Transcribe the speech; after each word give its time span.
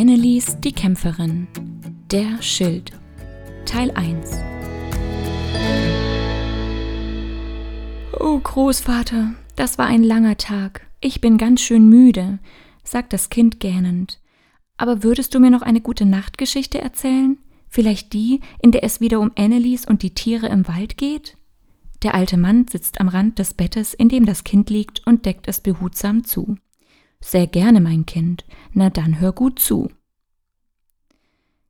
Annelies 0.00 0.58
die 0.60 0.72
Kämpferin. 0.72 1.46
Der 2.10 2.40
Schild. 2.40 2.90
Teil 3.66 3.90
1. 3.90 4.30
Oh 8.18 8.38
Großvater, 8.38 9.34
das 9.56 9.76
war 9.76 9.88
ein 9.88 10.02
langer 10.02 10.38
Tag. 10.38 10.88
Ich 11.02 11.20
bin 11.20 11.36
ganz 11.36 11.60
schön 11.60 11.90
müde, 11.90 12.38
sagt 12.82 13.12
das 13.12 13.28
Kind 13.28 13.60
gähnend. 13.60 14.22
Aber 14.78 15.02
würdest 15.02 15.34
du 15.34 15.38
mir 15.38 15.50
noch 15.50 15.60
eine 15.60 15.82
gute 15.82 16.06
Nachtgeschichte 16.06 16.80
erzählen? 16.80 17.36
Vielleicht 17.68 18.14
die, 18.14 18.40
in 18.62 18.72
der 18.72 18.84
es 18.84 19.02
wieder 19.02 19.20
um 19.20 19.32
Annelies 19.36 19.86
und 19.86 20.02
die 20.02 20.14
Tiere 20.14 20.46
im 20.46 20.66
Wald 20.66 20.96
geht? 20.96 21.36
Der 22.02 22.14
alte 22.14 22.38
Mann 22.38 22.66
sitzt 22.66 23.02
am 23.02 23.08
Rand 23.08 23.38
des 23.38 23.52
Bettes, 23.52 23.92
in 23.92 24.08
dem 24.08 24.24
das 24.24 24.44
Kind 24.44 24.70
liegt, 24.70 25.06
und 25.06 25.26
deckt 25.26 25.46
es 25.46 25.60
behutsam 25.60 26.24
zu. 26.24 26.56
Sehr 27.22 27.46
gerne, 27.46 27.80
mein 27.80 28.06
Kind. 28.06 28.44
Na 28.72 28.90
dann 28.90 29.20
hör 29.20 29.32
gut 29.32 29.58
zu. 29.58 29.90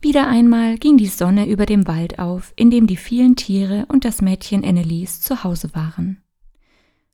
Wieder 0.00 0.26
einmal 0.26 0.76
ging 0.76 0.98
die 0.98 1.06
Sonne 1.06 1.48
über 1.48 1.64
dem 1.64 1.86
Wald 1.86 2.18
auf, 2.18 2.52
in 2.56 2.70
dem 2.70 2.86
die 2.86 2.96
vielen 2.96 3.36
Tiere 3.36 3.86
und 3.88 4.04
das 4.04 4.20
Mädchen 4.20 4.64
Annelies 4.64 5.20
zu 5.20 5.44
Hause 5.44 5.74
waren. 5.74 6.22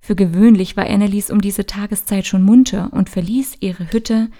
Für 0.00 0.14
gewöhnlich 0.14 0.76
war 0.76 0.86
Annelies 0.86 1.32
um 1.32 1.40
diese 1.40 1.66
Tageszeit 1.66 2.26
schon 2.26 2.44
munter 2.44 2.92
und 2.92 3.10
verließ 3.10 3.56
ihre 3.58 3.92
Hütte, 3.92 4.30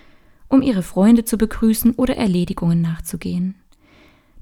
um 0.48 0.62
ihre 0.62 0.84
Freunde 0.84 1.24
zu 1.24 1.38
begrüßen 1.38 1.94
oder 1.94 2.16
Erledigungen 2.16 2.80
nachzugehen. 2.80 3.56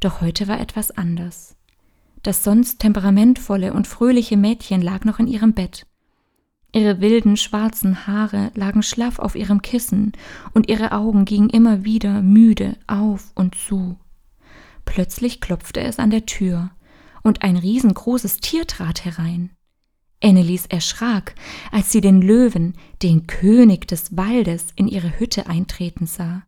Doch 0.00 0.20
heute 0.20 0.48
war 0.48 0.60
etwas 0.60 0.90
anders. 0.90 1.56
Das 2.22 2.44
sonst 2.44 2.80
temperamentvolle 2.80 3.72
und 3.72 3.86
fröhliche 3.86 4.36
Mädchen 4.36 4.82
lag 4.82 5.04
noch 5.06 5.18
in 5.18 5.26
ihrem 5.26 5.54
Bett. 5.54 5.86
Ihre 6.74 7.00
wilden 7.00 7.36
schwarzen 7.36 8.08
Haare 8.08 8.50
lagen 8.56 8.82
schlaff 8.82 9.20
auf 9.20 9.36
ihrem 9.36 9.62
Kissen, 9.62 10.10
und 10.54 10.68
ihre 10.68 10.90
Augen 10.90 11.24
gingen 11.24 11.48
immer 11.48 11.84
wieder 11.84 12.20
müde 12.20 12.76
auf 12.88 13.30
und 13.36 13.54
zu. 13.54 13.96
Plötzlich 14.84 15.40
klopfte 15.40 15.80
es 15.80 16.00
an 16.00 16.10
der 16.10 16.26
Tür, 16.26 16.72
und 17.22 17.42
ein 17.42 17.56
riesengroßes 17.56 18.38
Tier 18.38 18.66
trat 18.66 19.04
herein. 19.04 19.50
Annelies 20.20 20.66
erschrak, 20.66 21.36
als 21.70 21.92
sie 21.92 22.00
den 22.00 22.20
Löwen, 22.20 22.74
den 23.02 23.28
König 23.28 23.86
des 23.86 24.16
Waldes, 24.16 24.66
in 24.74 24.88
ihre 24.88 25.20
Hütte 25.20 25.46
eintreten 25.46 26.06
sah. 26.06 26.42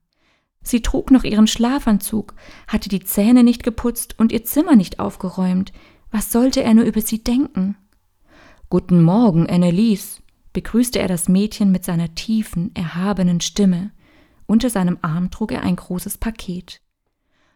Sie 0.60 0.82
trug 0.82 1.12
noch 1.12 1.22
ihren 1.22 1.46
Schlafanzug, 1.46 2.34
hatte 2.66 2.88
die 2.88 3.04
Zähne 3.04 3.44
nicht 3.44 3.62
geputzt 3.62 4.18
und 4.18 4.32
ihr 4.32 4.42
Zimmer 4.42 4.74
nicht 4.74 4.98
aufgeräumt. 4.98 5.72
Was 6.10 6.32
sollte 6.32 6.64
er 6.64 6.74
nur 6.74 6.84
über 6.84 7.00
sie 7.00 7.22
denken? 7.22 7.76
Guten 8.68 9.00
Morgen, 9.00 9.48
Annelies, 9.48 10.20
begrüßte 10.52 10.98
er 10.98 11.06
das 11.06 11.28
Mädchen 11.28 11.70
mit 11.70 11.84
seiner 11.84 12.16
tiefen, 12.16 12.74
erhabenen 12.74 13.40
Stimme. 13.40 13.92
Unter 14.46 14.70
seinem 14.70 14.98
Arm 15.02 15.30
trug 15.30 15.52
er 15.52 15.62
ein 15.62 15.76
großes 15.76 16.18
Paket. 16.18 16.80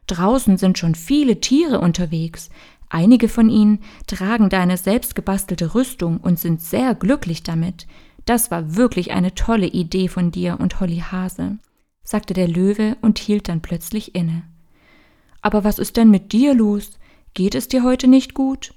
Draußen 0.07 0.57
sind 0.57 0.79
schon 0.79 0.95
viele 0.95 1.41
Tiere 1.41 1.81
unterwegs. 1.81 2.49
Einige 2.89 3.29
von 3.29 3.51
ihnen 3.51 3.81
tragen 4.07 4.51
deine 4.51 4.77
selbstgebastelte 4.77 5.75
Rüstung 5.75 6.19
und 6.19 6.39
sind 6.39 6.61
sehr 6.61 6.95
glücklich 6.95 7.43
damit. 7.43 7.89
Das 8.25 8.53
war 8.53 8.77
wirklich 8.77 9.11
eine 9.11 9.35
tolle 9.35 9.67
Idee 9.67 10.07
von 10.07 10.31
dir 10.31 10.61
und 10.61 10.79
Holly 10.79 11.03
Hase, 11.11 11.59
sagte 12.05 12.35
der 12.35 12.47
Löwe 12.47 12.97
und 13.01 13.19
hielt 13.19 13.49
dann 13.49 13.63
plötzlich 13.63 14.15
inne. 14.15 14.45
Aber 15.43 15.65
was 15.65 15.81
ist 15.81 15.97
denn 15.97 16.11
mit 16.11 16.31
dir 16.31 16.55
los? 16.55 16.93
Geht 17.35 17.57
es 17.57 17.67
dir 17.67 17.83
heute 17.83 18.07
nicht 18.07 18.33
gut? 18.35 18.75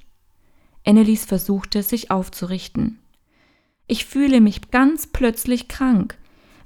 Annelies 0.86 1.26
versuchte, 1.26 1.84
sich 1.84 2.12
aufzurichten. 2.12 3.00
Ich 3.88 4.06
fühle 4.06 4.42
mich 4.42 4.72
ganz 4.72 5.08
plötzlich 5.08 5.68
krank. 5.68 6.18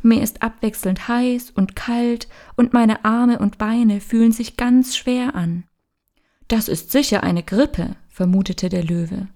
Mir 0.01 0.21
ist 0.21 0.41
abwechselnd 0.41 1.07
heiß 1.07 1.51
und 1.51 1.75
kalt 1.75 2.27
und 2.55 2.73
meine 2.73 3.03
Arme 3.05 3.39
und 3.39 3.57
Beine 3.57 3.99
fühlen 3.99 4.31
sich 4.31 4.57
ganz 4.57 4.95
schwer 4.95 5.35
an. 5.35 5.63
Das 6.47 6.67
ist 6.67 6.91
sicher 6.91 7.23
eine 7.23 7.43
Grippe, 7.43 7.95
vermutete 8.07 8.69
der 8.69 8.83
Löwe. 8.83 9.27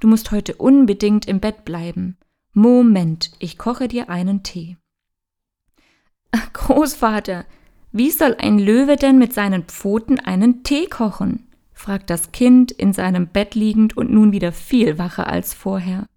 Du 0.00 0.08
musst 0.08 0.30
heute 0.30 0.54
unbedingt 0.56 1.26
im 1.26 1.40
Bett 1.40 1.64
bleiben. 1.64 2.16
Moment, 2.52 3.32
ich 3.38 3.58
koche 3.58 3.88
dir 3.88 4.08
einen 4.10 4.42
Tee. 4.42 4.76
Großvater, 6.52 7.44
wie 7.90 8.10
soll 8.10 8.36
ein 8.38 8.58
Löwe 8.58 8.96
denn 8.96 9.18
mit 9.18 9.32
seinen 9.32 9.64
Pfoten 9.64 10.20
einen 10.20 10.62
Tee 10.62 10.86
kochen? 10.86 11.48
Fragt 11.74 12.08
das 12.08 12.32
Kind 12.32 12.70
in 12.70 12.92
seinem 12.92 13.26
Bett 13.26 13.54
liegend 13.54 13.96
und 13.96 14.10
nun 14.10 14.32
wieder 14.32 14.52
viel 14.52 14.96
wacher 14.98 15.26
als 15.26 15.52
vorher. 15.52 16.08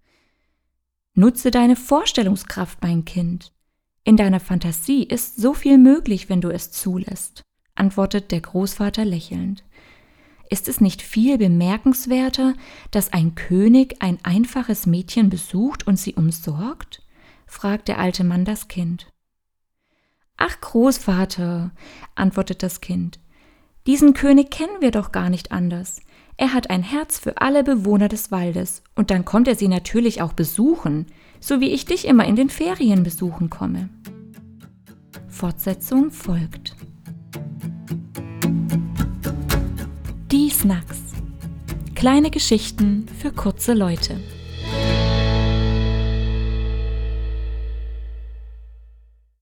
Nutze 1.14 1.50
deine 1.50 1.76
Vorstellungskraft, 1.76 2.78
mein 2.80 3.04
Kind. 3.04 3.52
In 4.04 4.16
deiner 4.16 4.40
Fantasie 4.40 5.02
ist 5.02 5.36
so 5.36 5.52
viel 5.52 5.76
möglich, 5.76 6.30
wenn 6.30 6.40
du 6.40 6.48
es 6.48 6.70
zulässt, 6.70 7.42
antwortet 7.74 8.30
der 8.30 8.40
Großvater 8.40 9.04
lächelnd. 9.04 9.64
Ist 10.48 10.68
es 10.68 10.80
nicht 10.80 11.02
viel 11.02 11.36
bemerkenswerter, 11.36 12.54
dass 12.90 13.12
ein 13.12 13.34
König 13.34 13.96
ein 14.00 14.18
einfaches 14.22 14.86
Mädchen 14.86 15.28
besucht 15.28 15.86
und 15.86 15.98
sie 15.98 16.14
umsorgt? 16.14 17.02
fragt 17.46 17.88
der 17.88 17.98
alte 17.98 18.24
Mann 18.24 18.44
das 18.44 18.68
Kind. 18.68 19.12
Ach 20.36 20.60
Großvater, 20.60 21.72
antwortet 22.14 22.62
das 22.62 22.80
Kind, 22.80 23.18
diesen 23.88 24.12
König 24.12 24.50
kennen 24.50 24.80
wir 24.80 24.90
doch 24.90 25.12
gar 25.12 25.30
nicht 25.30 25.50
anders. 25.50 26.02
Er 26.36 26.52
hat 26.52 26.68
ein 26.68 26.82
Herz 26.82 27.18
für 27.18 27.40
alle 27.40 27.64
Bewohner 27.64 28.08
des 28.08 28.30
Waldes, 28.30 28.82
und 28.94 29.10
dann 29.10 29.24
kommt 29.24 29.48
er 29.48 29.54
sie 29.54 29.66
natürlich 29.66 30.20
auch 30.20 30.34
besuchen, 30.34 31.06
so 31.40 31.62
wie 31.62 31.70
ich 31.70 31.86
dich 31.86 32.06
immer 32.06 32.26
in 32.26 32.36
den 32.36 32.50
Ferien 32.50 33.02
besuchen 33.02 33.48
komme. 33.48 33.88
Fortsetzung 35.26 36.10
folgt. 36.10 36.76
Die 40.30 40.50
Snacks. 40.50 41.00
Kleine 41.94 42.30
Geschichten 42.30 43.06
für 43.18 43.32
kurze 43.32 43.72
Leute. 43.72 44.20